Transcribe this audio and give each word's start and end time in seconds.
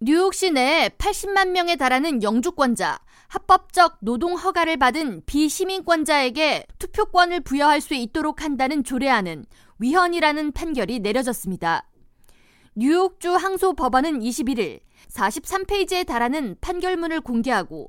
뉴욕 0.00 0.32
시 0.32 0.52
내에 0.52 0.90
80만 0.90 1.48
명에 1.48 1.74
달하는 1.74 2.22
영주권자, 2.22 3.00
합법적 3.26 3.96
노동 3.98 4.36
허가를 4.36 4.76
받은 4.76 5.22
비시민권자에게 5.26 6.66
투표권을 6.78 7.40
부여할 7.40 7.80
수 7.80 7.94
있도록 7.94 8.42
한다는 8.42 8.84
조례안은 8.84 9.44
위헌이라는 9.80 10.52
판결이 10.52 11.00
내려졌습니다. 11.00 11.88
뉴욕주 12.76 13.34
항소 13.34 13.74
법원은 13.74 14.20
21일 14.20 14.78
43페이지에 15.10 16.06
달하는 16.06 16.54
판결문을 16.60 17.20
공개하고 17.20 17.88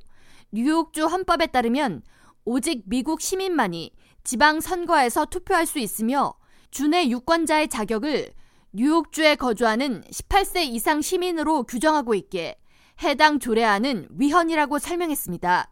뉴욕주 0.52 1.06
헌법에 1.06 1.46
따르면 1.46 2.02
오직 2.44 2.86
미국 2.88 3.22
시민만이 3.22 3.92
지방 4.24 4.62
선거에서 4.62 5.26
투표할 5.26 5.68
수 5.68 5.78
있으며 5.78 6.34
주내 6.72 7.08
유권자의 7.08 7.68
자격을 7.68 8.32
뉴욕주에 8.72 9.36
거주하는 9.36 10.04
18세 10.12 10.64
이상 10.64 11.02
시민으로 11.02 11.64
규정하고 11.64 12.14
있기에 12.14 12.56
해당 13.02 13.40
조례안은 13.40 14.10
위헌이라고 14.12 14.78
설명했습니다. 14.78 15.72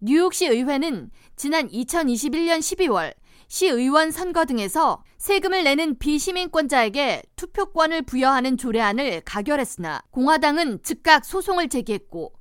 뉴욕시 0.00 0.46
의회는 0.46 1.10
지난 1.36 1.68
2021년 1.68 2.60
12월 2.60 3.12
시의원 3.48 4.10
선거 4.12 4.46
등에서 4.46 5.04
세금을 5.18 5.64
내는 5.64 5.98
비시민권자에게 5.98 7.22
투표권을 7.36 8.02
부여하는 8.02 8.56
조례안을 8.56 9.20
가결했으나 9.20 10.02
공화당은 10.10 10.82
즉각 10.82 11.26
소송을 11.26 11.68
제기했고 11.68 12.32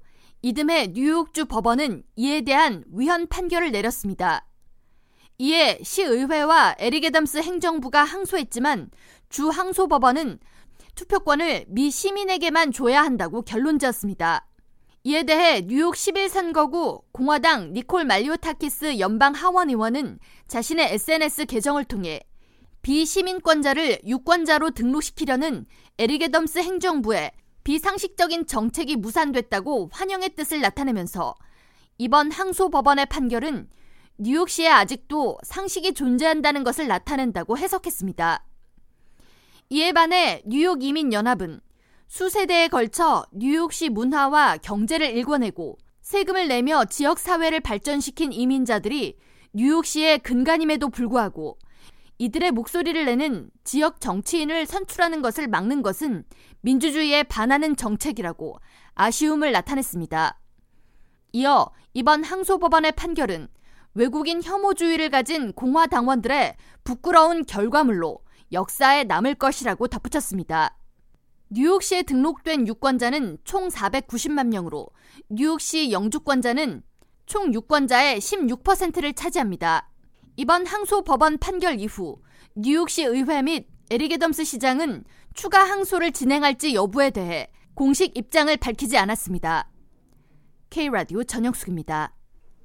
이듬해 0.41 0.87
뉴욕주 0.93 1.45
법원은 1.45 2.03
이에 2.15 2.41
대한 2.41 2.85
위헌 2.93 3.27
판결을 3.27 3.71
내렸습니다. 3.71 4.47
이에 5.37 5.79
시의회와 5.81 6.75
에릭 6.77 6.97
애덤스 6.97 7.39
행정부가 7.39 8.03
항소했지만 8.03 8.91
주 9.29 9.49
항소법원은 9.49 10.39
투표권을 10.95 11.65
미 11.69 11.89
시민에게만 11.89 12.71
줘야 12.71 13.01
한다고 13.01 13.41
결론 13.41 13.79
지었습니다. 13.79 14.47
이에 15.05 15.23
대해 15.23 15.61
뉴욕 15.65 15.95
11선거구 15.95 17.01
공화당 17.11 17.73
니콜 17.73 18.05
말리오타키스 18.05 18.99
연방 18.99 19.33
하원 19.33 19.69
의원은 19.69 20.19
자신의 20.47 20.93
SNS 20.93 21.45
계정을 21.47 21.83
통해 21.85 22.21
비시민권자를 22.83 23.99
유권자로 24.05 24.71
등록시키려는 24.71 25.65
에릭 25.97 26.16
애덤스 26.16 26.59
행정부의 26.59 27.31
비상식적인 27.63 28.45
정책이 28.45 28.97
무산됐다고 28.97 29.89
환영의 29.91 30.35
뜻을 30.35 30.61
나타내면서 30.61 31.33
이번 31.97 32.31
항소 32.31 32.69
법원의 32.69 33.07
판결은 33.07 33.69
뉴욕시에 34.17 34.67
아직도 34.67 35.39
상식이 35.43 35.93
존재한다는 35.93 36.63
것을 36.63 36.87
나타낸다고 36.87 37.57
해석했습니다. 37.57 38.45
이에 39.69 39.91
반해 39.91 40.43
뉴욕 40.45 40.83
이민 40.83 41.13
연합은 41.13 41.59
수세대에 42.07 42.67
걸쳐 42.67 43.25
뉴욕시 43.31 43.89
문화와 43.89 44.57
경제를 44.57 45.09
일궈내고 45.15 45.77
세금을 46.01 46.47
내며 46.47 46.85
지역 46.85 47.17
사회를 47.17 47.59
발전시킨 47.61 48.33
이민자들이 48.33 49.17
뉴욕시의 49.53 50.19
근간임에도 50.19 50.89
불구하고 50.89 51.57
이들의 52.19 52.51
목소리를 52.51 53.03
내는 53.05 53.49
지역 53.63 53.99
정치인을 53.99 54.67
선출하는 54.67 55.23
것을 55.23 55.47
막는 55.47 55.81
것은 55.81 56.23
민주주의에 56.61 57.23
반하는 57.23 57.75
정책이라고 57.75 58.59
아쉬움을 58.93 59.51
나타냈습니다. 59.51 60.39
이어 61.33 61.71
이번 61.93 62.23
항소법원의 62.23 62.91
판결은 62.91 63.47
외국인 63.95 64.41
혐오주의를 64.41 65.09
가진 65.09 65.53
공화 65.53 65.85
당원들의 65.85 66.55
부끄러운 66.83 67.45
결과물로 67.45 68.19
역사에 68.51 69.03
남을 69.03 69.35
것이라고 69.35 69.87
덧붙였습니다. 69.87 70.77
뉴욕시에 71.49 72.01
등록된 72.03 72.67
유권자는 72.67 73.37
총 73.43 73.67
490만 73.67 74.47
명으로 74.47 74.87
뉴욕시 75.29 75.91
영주권자는 75.91 76.81
총 77.27 77.53
유권자의 77.53 78.19
16%를 78.19 79.13
차지합니다. 79.13 79.89
이번 80.35 80.65
항소 80.65 81.03
법원 81.03 81.37
판결 81.37 81.79
이후 81.79 82.19
뉴욕시 82.55 83.03
의회 83.03 83.43
및 83.43 83.67
에릭 83.91 84.07
애덤스 84.07 84.43
시장은 84.43 85.03
추가 85.35 85.63
항소를 85.63 86.11
진행할지 86.11 86.73
여부에 86.73 87.11
대해 87.11 87.51
공식 87.75 88.17
입장을 88.17 88.55
밝히지 88.57 88.97
않았습니다. 88.97 89.69
K라디오 90.71 91.23
전영숙입니다. 91.23 92.15